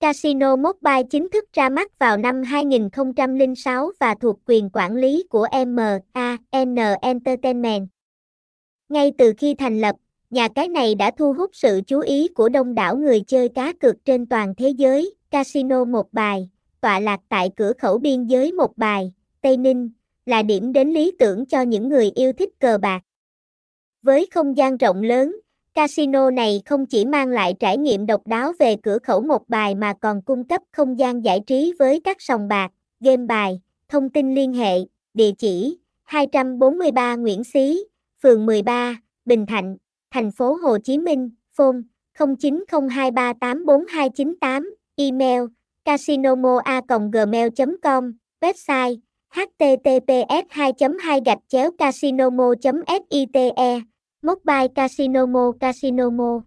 Casino 0.00 0.56
Mobile 0.56 1.02
chính 1.10 1.28
thức 1.28 1.44
ra 1.52 1.68
mắt 1.68 1.98
vào 1.98 2.16
năm 2.16 2.42
2006 2.42 3.90
và 4.00 4.14
thuộc 4.14 4.38
quyền 4.46 4.70
quản 4.72 4.96
lý 4.96 5.24
của 5.30 5.46
MAN 5.66 6.36
Entertainment. 7.00 7.88
Ngay 8.88 9.12
từ 9.18 9.32
khi 9.38 9.54
thành 9.54 9.80
lập, 9.80 9.96
nhà 10.30 10.48
cái 10.48 10.68
này 10.68 10.94
đã 10.94 11.10
thu 11.10 11.32
hút 11.32 11.50
sự 11.52 11.80
chú 11.86 12.00
ý 12.00 12.28
của 12.28 12.48
đông 12.48 12.74
đảo 12.74 12.96
người 12.96 13.20
chơi 13.20 13.48
cá 13.48 13.72
cược 13.72 14.04
trên 14.04 14.26
toàn 14.26 14.54
thế 14.54 14.68
giới. 14.68 15.14
Casino 15.30 15.84
Một 15.84 16.12
Bài, 16.12 16.50
tọa 16.80 17.00
lạc 17.00 17.20
tại 17.28 17.50
cửa 17.56 17.72
khẩu 17.78 17.98
biên 17.98 18.26
giới 18.26 18.52
Một 18.52 18.76
Bài, 18.76 19.12
Tây 19.40 19.56
Ninh, 19.56 19.90
là 20.26 20.42
điểm 20.42 20.72
đến 20.72 20.90
lý 20.90 21.12
tưởng 21.18 21.46
cho 21.46 21.62
những 21.62 21.88
người 21.88 22.10
yêu 22.14 22.32
thích 22.32 22.50
cờ 22.58 22.78
bạc. 22.78 23.00
Với 24.02 24.28
không 24.30 24.56
gian 24.56 24.76
rộng 24.76 25.02
lớn, 25.02 25.36
casino 25.78 26.30
này 26.30 26.62
không 26.66 26.86
chỉ 26.86 27.04
mang 27.04 27.28
lại 27.28 27.54
trải 27.60 27.78
nghiệm 27.78 28.06
độc 28.06 28.26
đáo 28.26 28.52
về 28.58 28.76
cửa 28.82 28.98
khẩu 28.98 29.20
một 29.20 29.48
bài 29.48 29.74
mà 29.74 29.92
còn 30.00 30.22
cung 30.22 30.44
cấp 30.44 30.62
không 30.72 30.98
gian 30.98 31.24
giải 31.24 31.40
trí 31.46 31.74
với 31.78 32.00
các 32.04 32.16
sòng 32.20 32.48
bạc, 32.48 32.70
game 33.00 33.26
bài, 33.26 33.60
thông 33.88 34.10
tin 34.10 34.34
liên 34.34 34.52
hệ, 34.52 34.78
địa 35.14 35.30
chỉ 35.38 35.78
243 36.04 37.16
Nguyễn 37.16 37.44
Xí, 37.44 37.84
phường 38.22 38.46
13, 38.46 38.96
Bình 39.24 39.46
Thạnh, 39.46 39.76
thành 40.10 40.30
phố 40.30 40.58
Hồ 40.62 40.78
Chí 40.78 40.98
Minh, 40.98 41.30
phone 41.56 41.76
0902384298, 42.18 44.70
email 44.96 45.42
casinomoa.gmail 45.84 47.48
com 47.82 48.12
website 48.40 48.96
https 49.30 50.44
2 50.50 50.72
2 51.00 51.20
gạch 51.24 51.38
chéo 51.48 51.70
Mobile 54.26 54.68
Casino 54.74 55.26
Mo 55.26 55.52
Casino 55.54 56.10
Mo 56.10 56.42